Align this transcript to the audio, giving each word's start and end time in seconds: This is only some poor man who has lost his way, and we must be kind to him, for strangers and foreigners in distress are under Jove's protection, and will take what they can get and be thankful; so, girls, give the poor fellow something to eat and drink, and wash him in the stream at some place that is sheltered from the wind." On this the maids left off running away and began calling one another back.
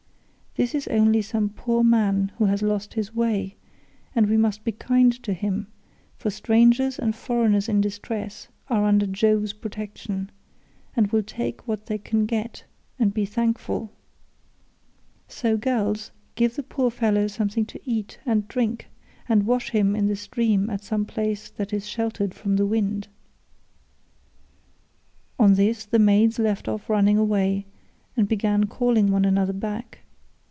This 0.55 0.75
is 0.75 0.85
only 0.89 1.21
some 1.21 1.47
poor 1.47 1.81
man 1.81 2.33
who 2.37 2.43
has 2.47 2.61
lost 2.61 2.95
his 2.95 3.15
way, 3.15 3.55
and 4.13 4.27
we 4.27 4.35
must 4.35 4.65
be 4.65 4.73
kind 4.73 5.13
to 5.23 5.31
him, 5.31 5.67
for 6.17 6.29
strangers 6.29 6.99
and 6.99 7.15
foreigners 7.15 7.69
in 7.69 7.79
distress 7.79 8.49
are 8.69 8.83
under 8.83 9.05
Jove's 9.07 9.53
protection, 9.53 10.29
and 10.93 11.07
will 11.09 11.23
take 11.23 11.65
what 11.69 11.85
they 11.85 11.97
can 11.97 12.25
get 12.25 12.65
and 12.99 13.13
be 13.13 13.23
thankful; 13.23 13.93
so, 15.29 15.55
girls, 15.55 16.11
give 16.35 16.57
the 16.57 16.63
poor 16.63 16.91
fellow 16.91 17.27
something 17.27 17.65
to 17.67 17.79
eat 17.89 18.19
and 18.25 18.49
drink, 18.49 18.89
and 19.29 19.45
wash 19.47 19.69
him 19.69 19.95
in 19.95 20.07
the 20.07 20.17
stream 20.17 20.69
at 20.69 20.83
some 20.83 21.05
place 21.05 21.49
that 21.49 21.71
is 21.71 21.87
sheltered 21.87 22.33
from 22.33 22.57
the 22.57 22.65
wind." 22.65 23.07
On 25.39 25.53
this 25.53 25.85
the 25.85 25.97
maids 25.97 26.39
left 26.39 26.67
off 26.67 26.89
running 26.89 27.17
away 27.17 27.67
and 28.17 28.27
began 28.27 28.65
calling 28.65 29.13
one 29.13 29.23
another 29.23 29.53
back. 29.53 29.99